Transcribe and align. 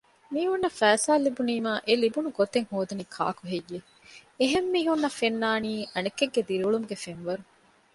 މީހުންނަށް 0.33 0.77
ފައިސާ 0.79 1.11
ލިބުނީމާ 1.25 1.71
އެލިބުނު 1.87 2.29
ގޮތެއް 2.37 2.69
ހޯދަނީ 2.71 3.03
ކާކުހެއްޔެވެ؟ 3.15 3.87
އެހެން 4.39 4.69
މީހުންނަށް 4.73 5.17
ފެންނާނީ 5.19 5.73
އަނެކެއްގެ 5.93 6.41
ދިރިއުޅުމުގެ 6.47 6.97
ފެންވަރު 7.03 7.43